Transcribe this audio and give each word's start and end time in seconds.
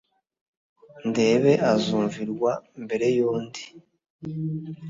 ndebe 1.09 1.53
uzumvirwa 1.73 2.51
mbere 2.83 3.07
y'undi 3.15 3.63